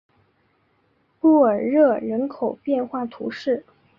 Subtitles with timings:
[1.19, 3.63] 布尔热人口变化图示